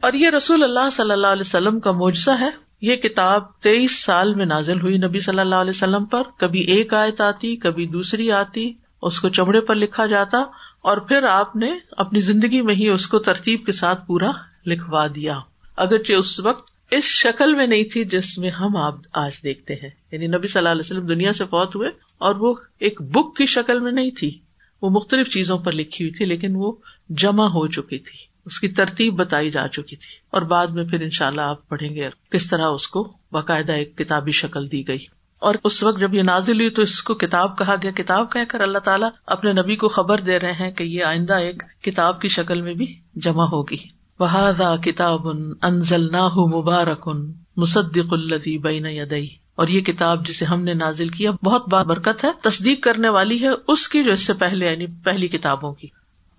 [0.00, 4.34] اور یہ رسول اللہ صلی اللہ علیہ وسلم کا معجزہ ہے۔ یہ کتاب تیئیس سال
[4.34, 8.32] میں نازل ہوئی نبی صلی اللہ علیہ وسلم پر۔ کبھی ایک آیت آتی، کبھی دوسری
[8.32, 10.38] آتی۔ اس کو چمڑے پر لکھا جاتا
[10.80, 14.30] اور پھر آپ نے اپنی زندگی میں ہی اس کو ترتیب کے ساتھ پورا
[14.66, 15.38] لکھوا دیا۔
[15.76, 19.90] اگرچہ اس وقت اس شکل میں نہیں تھی جس میں ہم آپ آج دیکھتے ہیں۔
[20.12, 23.46] یعنی نبی صلی اللہ علیہ وسلم دنیا سے فوت ہوئے اور وہ ایک بک کی
[23.46, 24.38] شکل میں نہیں تھی۔
[24.82, 26.72] وہ مختلف چیزوں پر لکھی ہوئی تھی لیکن وہ
[27.08, 31.02] جمع ہو چکی تھی۔ اس کی ترتیب بتائی جا چکی تھی۔ اور بعد میں پھر
[31.02, 34.88] ان شاء اللہ آپ پڑھیں گے کس طرح اس کو باقاعدہ ایک کتابی شکل دی
[34.88, 38.32] گئی۔ اور اس وقت جب یہ نازل ہوئی تو اس کو کتاب کہا گیا، کتاب
[38.32, 41.62] کہہ کر اللہ تعالیٰ اپنے نبی کو خبر دے رہے ہیں کہ یہ آئندہ ایک
[41.82, 45.28] کتاب کی شکل میں بھی جمع ہوگی۔ بہادا کتاب
[45.62, 51.08] انزل نہ مبارک ان مصدق الدی بین یدئی اور یہ کتاب جسے ہم نے نازل
[51.08, 54.86] کیا بہت برکت ہے، تصدیق کرنے والی ہے اس کی جو اس سے پہلے یعنی
[54.86, 55.88] پہلی کتابوں کی۔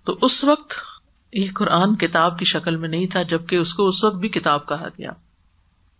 [0.04, 0.74] تو اس وقت
[1.32, 4.68] یہ قرآن کتاب کی شکل میں نہیں تھا، جبکہ اس کو اس وقت بھی کتاب
[4.68, 5.10] کہا گیا۔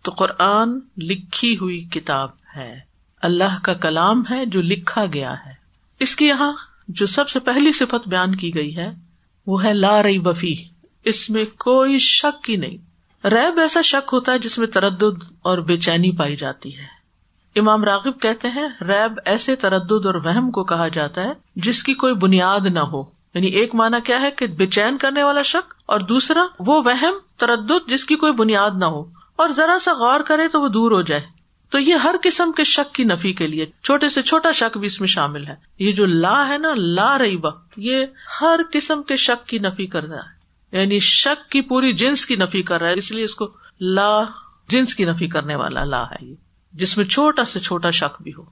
[0.03, 2.88] تو قرآن لکھی ہوئی کتاب ہے۔
[3.21, 5.53] اللہ کا کلام ہے جو لکھا گیا ہے۔
[5.99, 6.53] اس کی یہاں
[6.87, 8.91] جو سب سے پہلی صفت بیان کی گئی ہے،
[9.47, 10.55] وہ ہے لا رئی بفی
[11.05, 12.77] اس میں کوئی شک ہی نہیں۔
[13.27, 16.99] ریب ایسا شک ہوتا ہے جس میں تردد اور بے چینی پائی جاتی ہے۔
[17.55, 21.93] امام راغب کہتے ہیں، ریب ایسے تردد اور وہم کو کہا جاتا ہے جس کی
[21.93, 23.03] کوئی بنیاد نہ ہو۔
[23.33, 27.13] یعنی ایک مانا کیا ہے کہ بے چین کرنے والا شک، اور دوسرا وہ وہم،
[27.37, 29.03] تردد جس کی کوئی بنیاد نہ ہو۔
[29.35, 31.38] اور ذرا سا غور کرے تو وہ دور ہو جائے۔
[31.69, 34.85] تو یہ ہر قسم کے شک کی نفی کے لیے چھوٹے سے چھوٹا شک بھی
[34.85, 38.05] اس میں شامل ہے۔ یہ جو لا ہے نا، لا رہی وقت، یہ
[38.41, 40.39] ہر قسم کے شک کی نفی کر رہا ہے۔
[40.79, 43.51] یعنی شک کی پوری جنس کی نفی کر رہا ہے، اس لیے اس کو
[43.81, 44.23] لا،
[44.69, 46.35] جنس کی نفی کرنے والا لا ہے یہ،
[46.73, 48.43] جس میں چھوٹا سے چھوٹا شک بھی ہو۔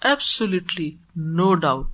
[0.00, 1.86] ایبسلیٹلی نو ڈاؤٹ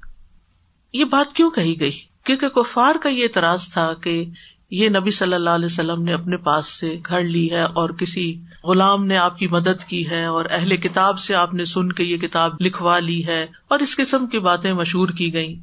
[0.92, 4.24] یہ بات کیوں کہی گئی؟ کیونکہ کفار کا یہ اعتراض تھا کہ
[4.72, 8.40] یہ نبی صلی اللہ علیہ وسلم نے اپنے پاس سے گھڑ لی ہے اور کسی
[8.64, 12.04] غلام نے آپ کی مدد کی ہے اور اہل کتاب سے آپ نے سن کے
[12.04, 15.58] یہ کتاب لکھوا لی ہے اور اس قسم کی باتیں مشہور کی گئی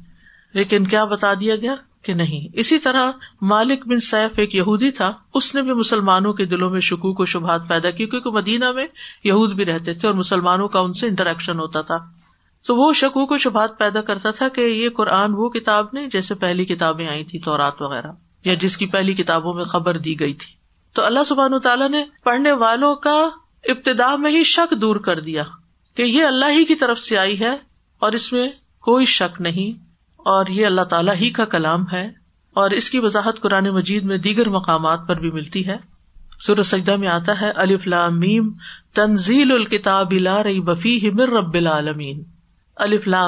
[0.54, 3.10] لیکن کیا بتا دیا گیا کہ نہیں۔ اسی طرح
[3.42, 7.24] مالک بن سیف ایک یہودی تھا۔ اس نے بھی مسلمانوں کے دلوں میں شکوک و
[7.24, 8.86] شبہات پیدا کی کیونکہ مدینہ میں
[9.24, 11.98] یہود بھی رہتے تھے اور مسلمانوں کا ان سے انٹریکشن ہوتا تھا۔
[12.66, 16.34] تو وہ شکوک و شبہات پیدا کرتا تھا کہ یہ قرآن وہ کتاب نہیں جیسے
[16.34, 20.20] پہلی کتابیں آئی تھی تو رات وغیرہ۔ یا جس کی پہلی کتابوں میں خبر دی
[20.20, 20.60] گئی تھی۔
[20.94, 23.28] تو اللہ سبحان تعالیٰ نے پڑھنے والوں کا
[23.64, 25.42] ابتدا میں ہی شک دور کر دیا
[25.96, 27.56] کہ یہ اللہ ہی کی طرف سے آئی ہے
[27.98, 28.48] اور اس میں
[28.80, 29.84] کوئی شک نہیں
[30.16, 32.06] اور یہ اللہ تعالیٰ ہی کا کلام ہے
[32.54, 35.76] اور اس کی وضاحت قرآن مجید میں دیگر مقامات پر بھی ملتی ہے۔
[36.40, 37.76] سورج سجدہ میں آتا ہے علی
[38.10, 38.52] میم،
[38.94, 42.24] تنزیل الکتاب لا رئی بفی مر رب العالمین۔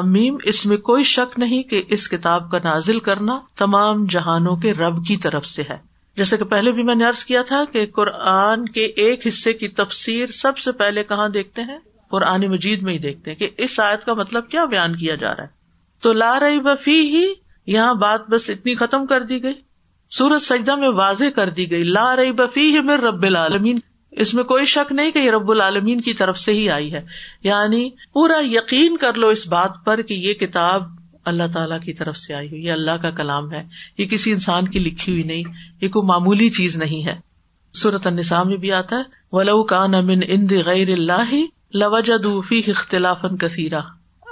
[0.05, 4.75] میم، اس میں کوئی شک نہیں کہ اس کتاب کا نازل کرنا تمام جہانوں کے
[4.75, 5.77] رب کی طرف سے ہے۔
[6.17, 9.69] جیسے کہ پہلے بھی میں نے ارض کیا تھا کہ قرآن کے ایک حصے کی
[9.69, 11.79] تفسیر سب سے پہلے کہاں دیکھتے ہیں؟
[12.11, 15.37] قرآن مجید میں ہی دیکھتے ہیں کہ اس آیت کا مطلب کیا بیان کیا جا
[15.37, 15.49] رہا ہے۔
[16.01, 17.27] تو لا رہی بفی ہی
[17.67, 19.55] یہاں بات بس اتنی ختم کر دی گئی۔
[20.11, 23.79] سورج سجدہ میں واضح کر دی گئی، لا رہی بفی ہی میں رب العالمین۔
[24.12, 27.01] اس میں کوئی شک نہیں کہ یہ رب العالمین کی طرف سے ہی آئی ہے۔
[27.42, 30.83] یعنی پورا یقین کر لو اس بات پر کہ یہ کتاب
[31.25, 33.64] اللہ تعالیٰ کی طرف سے آئی ہوئی یہ اللہ کا کلام ہے۔
[33.98, 35.42] یہ کسی انسان کی لکھی ہوئی نہیں،
[35.81, 37.20] یہ کوئی معمولی چیز نہیں ہے۔
[37.83, 41.35] صورت النساء میں بھی آتا ہے، ولو کان امن اند غیر اللہ
[41.75, 43.81] لوجدوفی اختلاف کثیرہ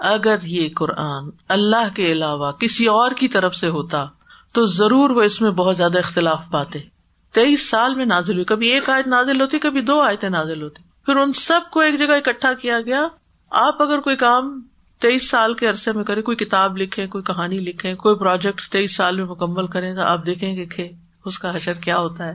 [0.00, 4.04] اگر یہ قرآن اللہ کے علاوہ کسی اور کی طرف سے ہوتا،
[4.52, 6.99] تو ضرور وہ اس میں بہت زیادہ اختلاف پاتے۔
[7.32, 10.82] تیئیس سال میں نازل ہوئی۔ کبھی ایک آیت نازل ہوتی، کبھی دو آیتیں نازل ہوتی۔
[11.06, 13.02] پھر ان سب کو ایک جگہ اکٹھا کیا گیا۔
[13.50, 14.62] آپ اگر کوئی کام
[15.00, 18.96] تیئیس سال کے عرصے میں کریں، کوئی کتاب لکھے کوئی کہانی لکھے کوئی پروجیکٹ تیئیس
[18.96, 20.88] سال میں مکمل کریں، تو آپ دیکھیں گے
[21.24, 22.34] اس کا حشر کیا ہوتا ہے۔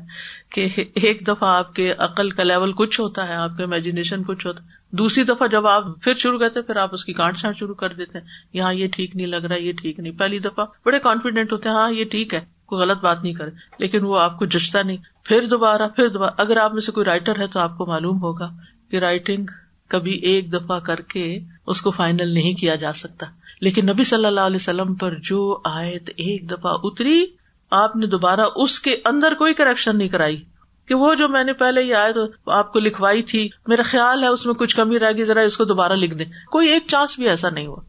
[0.50, 4.48] کہ ایک دفعہ آپ کے عقل کا لیول کچھ ہوتا ہے، آپ کا امیجنیشن کچھ
[4.48, 7.58] ہوتا ہے۔ دوسری دفعہ جب آپ پھر شروع کرتے، پھر آپ اس کی کانٹ چھانٹ
[7.58, 10.66] شروع کر دیتے۔ ہیں یہاں یہ ٹھیک نہیں لگ رہا، یہ ٹھیک نہیں۔ پہلی دفعہ
[10.86, 14.20] بڑے کانفیڈینٹ ہوتے ہیں ہاں یہ ٹھیک ہے۔ کوئی غلط بات نہیں کرے، لیکن وہ
[14.20, 17.48] آپ کو جچتا نہیں۔ پھر دوبارہ پھر دوبارہ۔ اگر آپ میں سے کوئی رائٹر ہے
[17.48, 18.52] تو آپ کو معلوم ہوگا
[18.92, 19.46] کہ رائٹنگ
[19.88, 23.26] کبھی ایک دفعہ کر کے اس کو فائنل نہیں کیا جا سکتا۔
[23.62, 27.26] لیکن نبی صلی اللہ علیہ وسلم پر جو آیت ایک دفعہ اتری،
[27.72, 30.44] آپ نے دوبارہ اس کے اندر کوئی کریکشن نہیں کرائی۔
[30.88, 34.24] کہ وہ جو میں نے پہلے یہ آئے تو آپ کو لکھوائی تھی، میرا خیال
[34.24, 36.84] ہے اس میں کچھ کمی رہے گی ذرا اس کو دوبارہ لکھ دیں۔ کوئی ایک
[36.88, 37.82] چانس بھی ایسا نہیں ہوا۔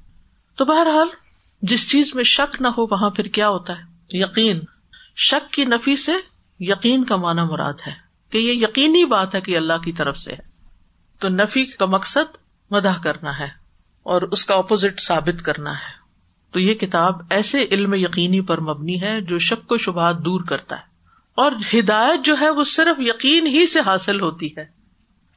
[0.56, 1.08] تو بہرحال،
[1.62, 4.60] جس چیز میں شک نہ ہو، وہاں پھر کیا ہوتا ہے؟ یقین۔
[5.16, 6.12] شک کی نفی سے
[6.60, 7.92] یقین کا معنی مراد ہے
[8.30, 10.42] کہ یہ یقینی بات ہے کہ اللہ کی طرف سے ہے۔
[11.20, 12.36] تو نفی کا مقصد
[12.70, 13.48] مداح کرنا ہے
[14.02, 16.06] اور اس کا اپوزٹ ثابت کرنا ہے۔
[16.52, 20.76] تو یہ کتاب ایسے علم یقینی پر مبنی ہے جو شک و شبہات دور کرتا
[20.76, 20.82] ہے۔
[21.34, 24.64] اور ہدایت جو ہے وہ صرف یقین ہی سے حاصل ہوتی ہے۔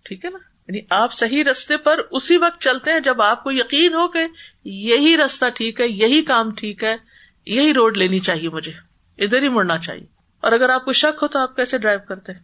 [0.04, 3.52] ٹھیک ہے نا؟ یعنی آپ صحیح رستے پر اسی وقت چلتے ہیں جب آپ کو
[3.52, 4.20] یقین ہو کہ
[4.66, 7.09] یہی رستہ ٹھیک ہے، یہی کام ٹھیک ہے۔
[7.46, 8.72] یہی روڈ لینی چاہیے مجھے،
[9.18, 10.06] ادھر ہی مڑنا چاہیے۔
[10.42, 12.40] اور اگر آپ کو شک ہو تو آپ کیسے ڈرائیو کرتے ہیں؟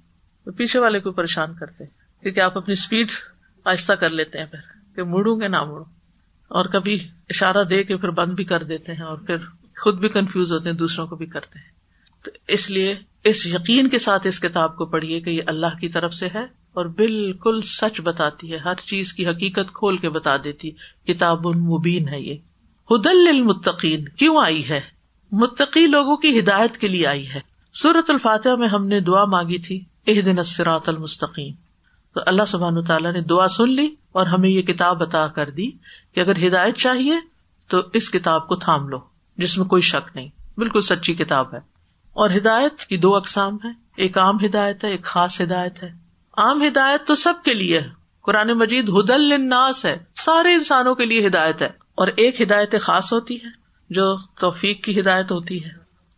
[0.52, 1.86] پیچھے والے کو پریشان کرتے
[2.22, 3.08] کیونکہ آپ اپنی اسپیڈ
[3.66, 5.86] آہستہ کر لیتے ہیں پھر، کہ مڑوں گے نہ مڑوں۔
[6.48, 9.38] اور کبھی اشارہ دے کے پھر بند بھی کر دیتے ہیں اور پھر
[9.82, 11.70] خود بھی کنفیوز ہوتے ہیں، دوسروں کو بھی کرتے ہیں۔
[12.26, 15.90] تو اس لیے اس یقین کے ساتھ اس کتاب کو پڑھیے کہ یہ اللہ کی
[15.90, 20.38] طرف سے ہے اور بالکل سچ بتاتی ہے، ہر چیز کی حقیقت کھول کے بتا
[20.44, 20.72] دیتی
[21.08, 22.36] کتاب مبین ہے یہ۔
[22.92, 24.82] ہدل المتقین کیوں آئی ہے؟
[25.32, 27.40] متقی لوگوں کی ہدایت کے لیے آئی ہے۔
[27.74, 31.54] سورت الفاتح میں ہم نے دعا مانگی تھی اح دن اسرات المستقیم۔
[32.14, 35.72] تو اللہ سبحان تعالیٰ نے دعا سن لی اور ہمیں یہ کتاب بتا کر دی
[36.14, 37.14] کہ اگر ہدایت چاہیے
[37.68, 38.98] تو اس کتاب کو تھام لو،
[39.38, 41.60] جس میں کوئی شک نہیں۔ بالکل سچی کتاب ہے۔
[42.14, 45.90] اور ہدایت کی دو اقسام ہے ایک عام ہدایت ہے، ایک خاص ہدایت ہے۔
[46.38, 47.90] عام ہدایت تو سب کے لیے ہے۔
[48.22, 53.14] قرآن مجید، ہدل الناس ہے۔ سارے انسانوں کے لیے ہدایت ہے۔ اور ایک ہدایت خاص
[53.14, 53.50] ہوتی ہے،
[53.90, 55.70] جو توفیق کی ہدایت ہوتی ہے۔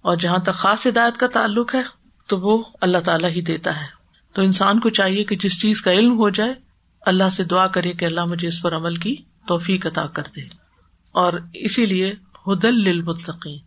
[0.01, 1.81] اور جہاں تک خاص ہدایت کا تعلق ہے،
[2.27, 3.85] تو وہ اللہ تعالیٰ ہی دیتا ہے۔
[4.33, 6.53] تو انسان کو چاہیے کہ جس چیز کا علم ہو جائے،
[7.01, 9.15] اللہ سے دعا کرے کہ اللہ مجھے اس پر عمل کی
[9.47, 10.41] توفیق عطا کر دے۔
[11.11, 12.13] اور اسی لیے
[12.47, 13.57] ہدل للمتقین۔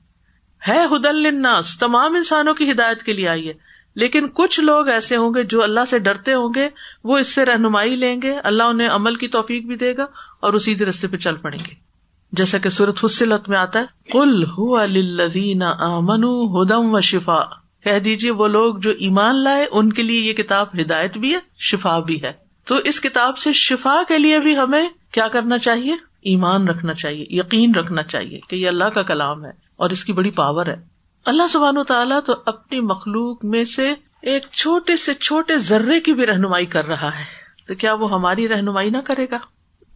[0.69, 3.53] ہے ہدل للناس، تمام انسانوں کی ہدایت کے لیے آئی ہے۔
[3.95, 6.69] لیکن کچھ لوگ ایسے ہوں گے جو اللہ سے ڈرتے ہوں گے،
[7.05, 10.03] وہ اس سے رہنمائی لیں گے، اللہ انہیں عمل کی توفیق بھی دے گا
[10.41, 11.90] اور اسی رستے پہ چل پڑیں گے۔
[12.33, 17.45] جیسا کہ سورت حسلت میں آتا ہے کل ہُدین امن ہدم و شفا
[17.85, 21.39] کہہ دیجیے وہ لوگ جو ایمان لائے، ان کے لیے یہ کتاب ہدایت بھی ہے،
[21.59, 22.33] شفا بھی ہے۔
[22.65, 27.25] تو اس کتاب سے شفا کے لیے بھی ہمیں کیا کرنا چاہیے؟ ایمان رکھنا چاہیے،
[27.29, 30.77] یقین رکھنا چاہیے کہ یہ اللہ کا کلام ہے اور اس کی بڑی پاور ہے۔
[31.25, 36.13] اللہ سبحان و تعالیٰ تو اپنی مخلوق میں سے ایک چھوٹے سے چھوٹے ذرے کی
[36.13, 37.25] بھی رہنمائی کر رہا ہے۔
[37.69, 39.39] تو کیا وہ ہماری رہنمائی نہ کرے گا؟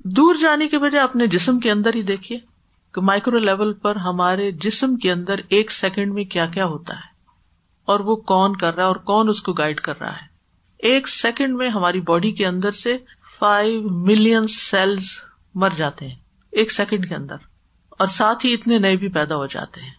[0.06, 2.38] دور جانے کے بجائے اپنے جسم کے اندر ہی دیکھیے
[2.92, 7.08] کہ مائکرو لیول پر ہمارے جسم کے اندر ایک سیکنڈ میں کیا کیا ہوتا ہے
[7.84, 10.26] اور وہ کون کر رہا ہے اور کون اس کو گائڈ کر رہا ہے۔
[10.78, 12.96] ایک سیکنڈ میں ہماری باڈی کے اندر سے
[13.38, 15.04] فائیو ملین سیلز
[15.54, 16.14] مر جاتے ہیں
[16.52, 17.36] ایک سیکنڈ کے اندر
[17.90, 19.92] اور ساتھ ہی اتنے نئے بھی پیدا ہو جاتے ہیں۔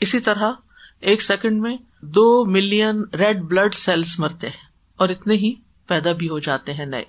[0.00, 0.52] اسی طرح
[1.00, 4.66] ایک سیکنڈ میں دو ملین ریڈ بلڈ سیلس مرتے ہیں
[4.96, 5.54] اور اتنے ہی
[5.86, 7.04] پیدا بھی ہو جاتے ہیں نئے۔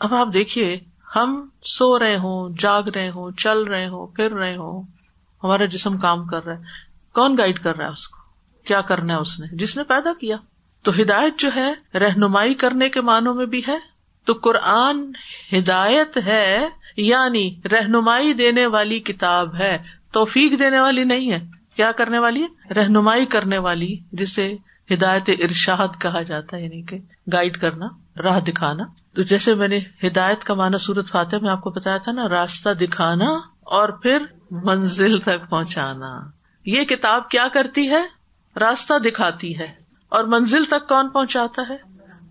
[0.00, 0.80] اب آپ دیکھیے
[1.16, 4.82] ہم سو رہے ہوں، جاگ رہے ہوں، چل رہے ہوں، پھر رہے ہوں،
[5.44, 6.62] ہمارا جسم کام کر رہا ہے۔
[7.12, 8.18] کون گائڈ کر رہا ہے اس کو؟
[8.64, 10.36] کیا کرنا ہے اس نے؟ جس نے پیدا کیا۔
[10.82, 13.78] تو ہدایت جو ہے، رہنمائی کرنے کے معنوں میں بھی ہے۔
[14.24, 15.10] تو قرآن
[15.58, 19.78] ہدایت ہے یعنی رہنمائی دینے والی کتاب ہے۔
[20.12, 21.40] توفیق دینے والی نہیں ہے۔
[21.76, 24.56] کیا کرنے والی ہے؟ رہنمائی کرنے والی، جسے
[24.94, 26.98] ہدایت ارشاد کہا جاتا ہے یعنی کہ
[27.32, 27.86] گائڈ کرنا،
[28.22, 28.84] راہ دکھانا۔
[29.18, 32.28] تو جیسے میں نے ہدایت کا مانا سورت فاتح میں آپ کو بتایا تھا نا،
[32.28, 33.26] راستہ دکھانا
[33.60, 36.20] اور پھر منزل تک پہنچانا۔
[36.64, 38.02] یہ کتاب کیا کرتی ہے؟
[38.60, 39.72] راستہ دکھاتی ہے۔
[40.08, 41.76] اور منزل تک کون پہنچاتا ہے؟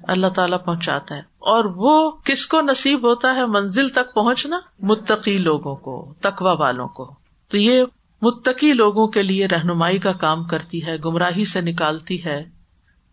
[0.03, 5.37] اللہ تعالیٰ پہنچاتا ہے۔ اور وہ کس کو نصیب ہوتا ہے منزل تک پہنچنا؟ متقی
[5.37, 7.15] لوگوں کو تقوا والوں کو۔
[7.47, 7.83] تو یہ
[8.21, 12.43] متقی لوگوں کے لیے رہنمائی کا کام کرتی ہے، گمراہی سے نکالتی ہے۔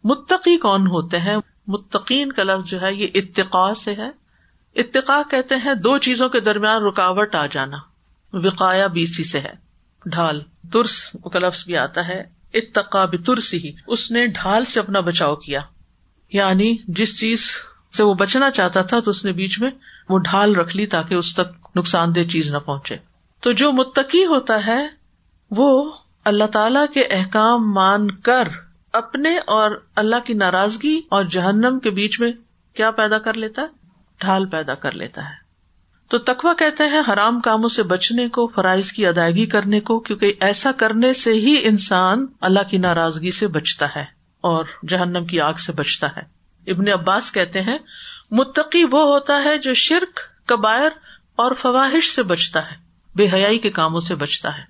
[0.04, 4.10] متقی کون ہوتے ہیں؟ متقین کا لفظ جو ہے یہ اتقاء سے ہے۔
[4.74, 7.76] اتقاء کہتے ہیں دو چیزوں کے درمیان رکاوٹ آ جانا۔
[8.32, 9.52] وقایا بیسی سے ہے۔
[10.06, 10.40] ڈھال۔
[10.72, 12.22] ترس کا لفظ بھی آتا ہے۔
[12.54, 15.60] اتقا بترسی ہی۔ اس نے ڈھال سے اپنا بچاؤ کیا۔
[16.32, 17.50] یعنی جس چیز
[17.96, 19.70] سے وہ بچنا چاہتا تھا تو اس نے بیچ میں
[20.08, 22.96] وہ ڈھال رکھ لی تاکہ اس تک نقصان دہ چیز نہ پہنچے۔
[23.40, 24.88] تو جو متقی ہوتا ہے
[25.50, 25.92] وہ
[26.24, 28.48] اللہ تعالی کے احکام مان کر
[28.94, 32.32] اپنے اور اللہ کی ناراضگی اور جہنم کے بیچ میں
[32.74, 33.66] کیا پیدا کر لیتا ہے؟
[34.20, 35.34] ڈھال پیدا کر لیتا ہے۔
[36.08, 40.32] تو تقوا کہتے ہیں حرام کاموں سے بچنے کو، فرائض کی ادائیگی کرنے کو، کیونکہ
[40.40, 44.04] ایسا کرنے سے ہی انسان اللہ کی ناراضگی سے بچتا ہے
[44.40, 46.22] اور جہنم کی آگ سے بچتا ہے۔
[46.70, 47.78] ابن عباس کہتے ہیں،
[48.30, 50.90] متقی وہ ہوتا ہے جو شرک، کبائر
[51.36, 52.76] اور فواہش سے بچتا ہے،
[53.14, 54.62] بے حیائی کے کاموں سے بچتا ہے۔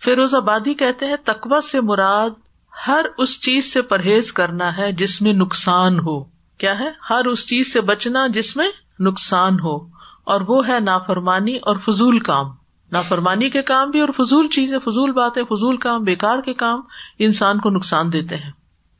[0.00, 2.41] فیروز آبادی کہتے ہیں تقوا سے مراد
[2.88, 6.24] ہر اس چیز سے پرہیز کرنا ہے جس میں نقصان ہو۔
[6.58, 9.76] کیا ہے؟ ہر اس چیز سے بچنا جس میں نقصان ہو۔
[10.24, 12.46] اور وہ ہے نافرمانی اور فضول کام۔
[12.92, 16.80] نافرمانی کے کام بھی اور فضول چیزیں، فضول باتیں، فضول کام بےکار کے کام
[17.18, 18.50] انسان کو نقصان دیتے ہیں۔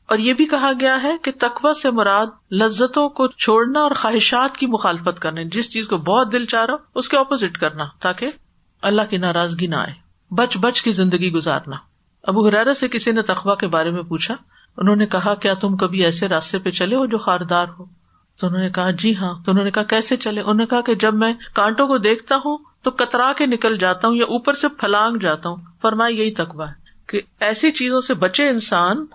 [0.05, 4.57] اور یہ بھی کہا گیا ہے کہ تقوا سے مراد لذتوں کو چھوڑنا اور خواہشات
[4.57, 8.31] کی مخالفت کرنا، جس چیز کو بہت دل چاہ رہا اس کے اپوزٹ کرنا، تاکہ
[8.81, 9.93] اللہ کی ناراضگی نہ آئے۔
[10.31, 11.75] بچ بچ کی زندگی گزارنا۔
[12.23, 14.35] ابو حرارا سے کسی نے تخوا کے بارے میں پوچھا؟
[14.77, 17.85] انہوں نے کہا، کیا تم کبھی ایسے راستے پہ چلے ہو جو خاردار ہو؟
[18.39, 20.81] تو انہوں نے کہا جی ہاں۔ تو انہوں نے کہا، کیسے چلے؟ انہوں نے کہا
[20.81, 24.53] کہ جب میں کانٹوں کو دیکھتا ہوں تو کترا کے نکل جاتا ہوں یا اوپر
[24.53, 26.73] سے پھلانگ جاتا ہوں۔ فرمایا، یہی تقوا ہے
[27.07, 29.05] کہ ایسی چیزوں سے بچے انسان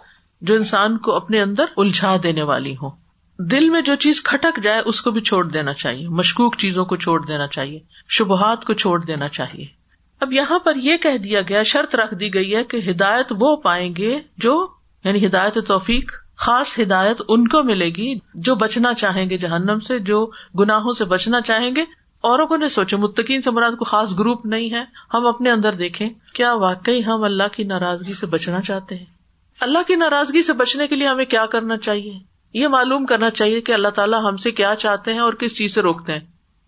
[0.41, 2.91] جو انسان کو اپنے اندر الجھا دینے والی ہو
[3.39, 6.97] دل میں جو چیز کھٹک جائے، اس کو بھی چھوڑ دینا چاہیے۔ مشکوک چیزوں کو
[6.97, 9.78] چھوڑ دینا چاہیے۔ شبہات کو چھوڑ دینا چاہیے۔
[10.21, 13.57] اب یہاں پر یہ کہہ دیا گیا، شرط رکھ دی گئی ہے کہ ہدایت وہ
[13.57, 14.67] پائیں گے جو
[15.05, 19.99] یعنی ہدایت توفیق، خاص ہدایت ان کو ملے گی جو بچنا چاہیں گے جہنم سے،
[19.99, 21.85] جو گناہوں سے بچنا چاہیں گے۔
[22.21, 25.73] اوروں کو نہیں سوچے متقین سے مراد کو خاص گروپ نہیں ہے۔ ہم اپنے اندر
[25.73, 29.05] دیکھیں، کیا واقعی ہم اللہ کی ناراضگی سے بچنا چاہتے ہیں؟
[29.61, 32.19] اللہ کی ناراضگی سے بچنے کے لیے ہمیں کیا کرنا چاہیے؟
[32.53, 35.75] یہ معلوم کرنا چاہیے کہ اللہ تعالیٰ ہم سے کیا چاہتے ہیں اور کس چیز
[35.75, 36.21] سے روکتے ہیں۔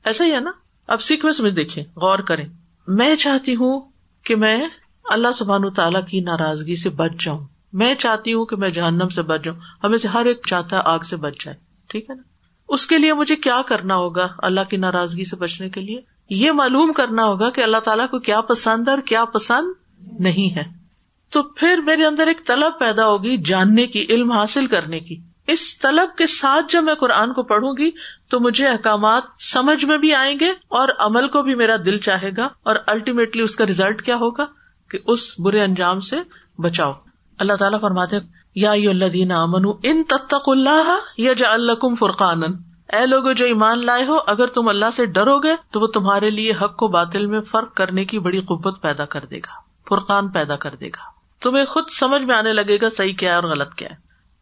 [0.04, 0.50] ایسا ہی ہے نا؟
[0.86, 2.48] اب سیکوینس میں دیکھیں، غور کریں۔
[2.86, 3.80] میں چاہتی ہوں
[4.24, 4.66] کہ میں
[5.04, 9.22] اللہ سبحان تعالیٰ کی ناراضگی سے بچ جاؤں۔ میں چاہتی ہوں کہ میں جہنم سے
[9.22, 11.56] بچ جاؤں۔ ہمیں سے ہر ایک چاہتا ہے آگ سے بچ جائے۔
[11.88, 12.22] ٹھیک ہے نا؟
[12.68, 16.52] اس کے لیے مجھے کیا کرنا ہوگا اللہ کی ناراضگی سے بچنے کے لیے؟ یہ
[16.52, 19.66] معلوم کرنا ہوگا کہ اللہ تعالیٰ کو کیا پسند ہے اور کیا پسند
[20.20, 20.64] نہیں ہے۔
[21.30, 25.78] تو پھر میرے اندر ایک طلب پیدا ہوگی جاننے کی، علم حاصل کرنے کی۔ اس
[25.78, 27.90] طلب کے ساتھ جب میں قرآن کو پڑھوں گی
[28.30, 32.30] تو مجھے احکامات سمجھ میں بھی آئیں گے اور عمل کو بھی میرا دل چاہے
[32.36, 34.46] گا اور الٹیمیٹلی اس کا ریزلٹ کیا ہوگا
[34.90, 36.16] کہ اس برے انجام سے
[36.58, 36.92] بچاؤ۔
[37.38, 38.16] اللہ تعالیٰ فرماتے
[38.54, 42.42] یا اللہ دینا امن ان تتق اللہ یا جا الکم فرقان
[42.92, 46.30] اے لوگ جو ایمان لائے ہو، اگر تم اللہ سے ڈرو گے تو وہ تمہارے
[46.30, 50.28] لیے حق کو باطل میں فرق کرنے کی بڑی قوت پیدا کر دے گا، فرقان
[50.28, 53.44] پیدا کر دے گا۔ تمہیں خود سمجھ میں آنے لگے گا صحیح کیا ہے اور
[53.44, 53.94] غلط کیا ہے۔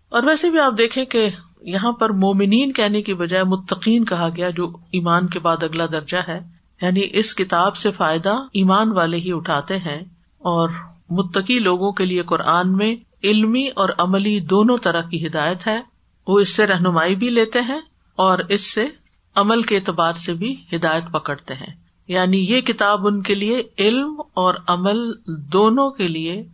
[0.09, 1.31] اور ویسے بھی آپ دیکھیں کہ
[1.63, 6.17] یہاں پر مومنین کہنے کی بجائے متقین کہا گیا جو ایمان کے بعد اگلا درجہ
[6.29, 6.41] ہے۔
[6.83, 10.01] یعنی اس کتاب سے فائدہ ایمان والے ہی اٹھاتے ہیں
[10.39, 10.69] اور
[11.11, 15.81] متقی لوگوں کے لیے قرآن میں علمی اور عملی دونوں طرح کی ہدایت ہے۔
[16.27, 17.81] وہ اس سے رہنمائی بھی لیتے ہیں
[18.17, 18.87] اور اس سے
[19.35, 21.75] عمل کے اعتبار سے بھی ہدایت پکڑتے ہیں۔
[22.09, 26.45] یعنی یہ کتاب ان کے لیے علم اور عمل دونوں کے لیے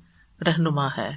[0.46, 1.10] رہنما ہے۔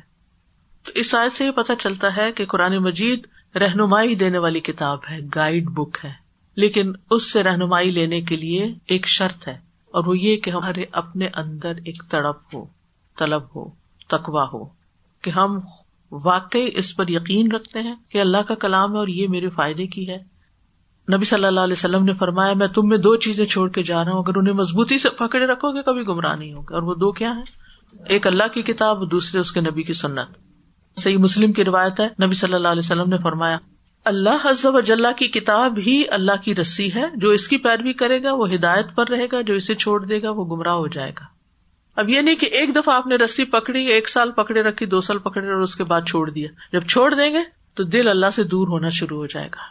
[0.86, 3.28] تو اس آیت سے یہ پتا چلتا ہے کہ قرآن مجید
[3.60, 6.12] رہنمائی دینے والی کتاب ہے گائیڈ بک ہے۔
[6.58, 9.58] لیکن اس سے رہنمائی لینے کے لیے ایک شرط ہے،
[9.94, 12.66] اور وہ یہ کہ ہمارے اپنے اندر ایک تڑپ ہو،
[13.18, 13.70] طلب ہو
[14.08, 14.64] تقوا ہو،
[15.24, 15.60] کہ ہم
[16.12, 19.88] واقعی اس پر یقین رکھتے ہیں کہ اللہ کا کلام ہے اور یہ میرے فائدے
[19.88, 20.18] کی ہے۔
[21.08, 24.04] نبی صلی اللہ علیہ وسلم نے فرمایا، میں تم میں دو چیزیں چھوڑ کے جا
[24.06, 26.96] رہا ہوں، اگر انہیں مضبوطی سے پکڑے رکھو گے، کبھی گمراہ نہیں ہوگا اور وہ
[26.96, 30.47] دو کیا ہے ایک اللہ کی کتاب، دوسرے اس کے نبی کی سنت۔
[30.98, 33.58] صحیح مسلم کی روایت ہے، نبی صلی اللہ علیہ وسلم نے فرمایا،
[34.06, 38.22] اللہ حضب اجلّہ کی کتاب ہی اللہ کی رسی ہے، جو اس کی پیروی کرے
[38.24, 41.12] گا، وہ ہدایت پر رہے گا، جو اسے چھوڑ دے گا، وہ گمراہ ہو جائے
[41.12, 41.26] گا۔
[41.98, 45.02] اب یہ نہیں کہ ایک دفعہ آپ نے رسی پکڑی، ایک سال پکڑے رکھی، دو
[45.02, 47.44] سال پکڑے اور اس کے بعد چھوڑ دیا۔ جب چھوڑ دیں گے،
[47.78, 49.66] تو دل اللہ سے دور ہونا شروع ہو جائے گا۔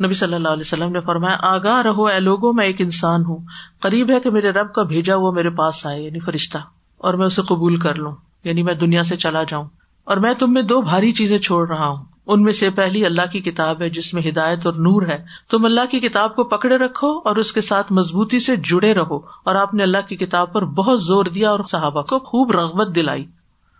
[0.00, 3.44] نبی صلی اللہ علیہ وسلم نے فرمایا، آگاہ رہو اے لوگوں، میں ایک انسان ہوں۔
[3.80, 6.58] قریب ہے کہ میرے رب کا بھیجا وہ میرے پاس آئے یعنی فرشتہ،
[7.00, 8.14] اور میں اسے قبول کر لوں
[8.44, 9.68] یعنی میں دنیا سے چلا جاؤں۔
[10.04, 13.22] اور میں تم میں دو بھاری چیزیں چھوڑ رہا ہوں۔ ان میں سے پہلی اللہ
[13.32, 16.76] کی کتاب ہے جس میں ہدایت اور نور ہے۔ تم اللہ کی کتاب کو پکڑے
[16.76, 20.52] رکھو اور اس کے ساتھ مضبوطی سے جڑے رہو۔ اور آپ نے اللہ کی کتاب
[20.52, 23.24] پر بہت زور دیا اور صحابہ کو خوب رغبت دلائی۔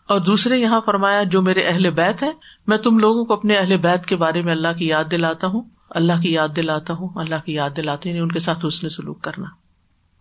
[0.09, 2.33] اور دوسرے یہاں فرمایا، جو میرے اہل بیت ہے
[2.67, 5.63] میں تم لوگوں کو اپنے اہل بیت کے بارے میں اللہ کی یاد دلاتا ہوں۔
[5.91, 8.89] اللہ کی یاد دلاتا ہوں، اللہ کی یاد دلاتے یعنی ان کے ساتھ اس نے
[8.89, 9.47] سلوک کرنا۔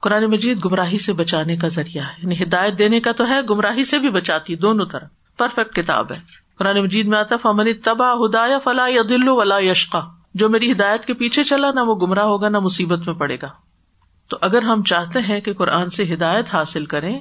[0.01, 3.83] قرآن مجید گمراہی سے بچانے کا ذریعہ ہے یعنی ہدایت دینے کا تو ہے، گمراہی
[3.83, 5.05] سے بھی بچاتی دونوں طرح۔
[5.37, 6.19] پرفیکٹ کتاب ہے۔
[6.57, 9.99] قرآن مجید میں آتا فمن تبا ہدایا فلاح یا دلو ولا یشقا
[10.33, 13.47] جو میری ہدایت کے پیچھے چلا، نہ وہ گمراہ ہوگا، نہ مصیبت میں پڑے گا۔
[14.29, 17.19] تو اگر ہم چاہتے ہیں کہ قرآن سے ہدایت حاصل کریں،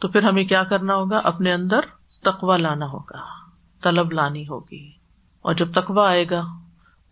[0.00, 1.80] تو پھر ہمیں کیا کرنا ہوگا؟ اپنے اندر
[2.22, 3.24] تقوا لانا ہوگا،
[3.82, 4.90] طلب لانی ہوگی۔
[5.42, 6.42] اور جب تقوا آئے گا،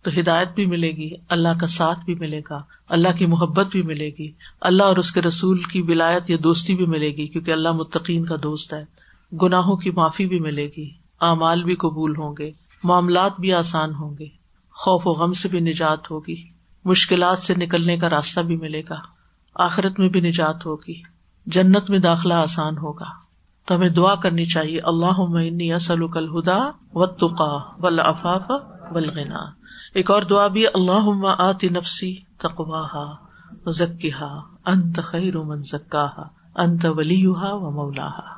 [0.02, 3.82] تو ہدایت بھی ملے گی، اللہ کا ساتھ بھی ملے گا، اللہ کی محبت بھی
[3.82, 7.50] ملے گی، اللہ اور اس کے رسول کی ولایت یا دوستی بھی ملے گی، کیونکہ
[7.50, 8.97] اللہ متقین کا دوست ہے۔
[9.32, 12.50] گناہوں کی معافی بھی ملے گی، اعمال بھی قبول ہوں گے،
[12.84, 14.28] معاملات بھی آسان ہوں گے،
[14.76, 16.42] خوف و غم سے بھی نجات ہوگی،
[16.84, 19.00] مشکلات سے نکلنے کا راستہ بھی ملے گا،
[19.54, 21.02] آخرت میں بھی نجات ہوگی،
[21.46, 23.28] جنت میں داخلہ آسان ہوگا۔
[23.68, 26.58] تو ہمیں دعا کرنی چاہیے اللہ عمنی اصل الہدا
[26.94, 28.50] و تقا و افاف
[29.94, 32.96] ایک اور دعا بھی اللہ آتی نفسی تقواہ
[33.68, 34.24] ذکیہ
[34.66, 36.06] انت خیر من زکا
[36.56, 38.37] انت ولی و مولا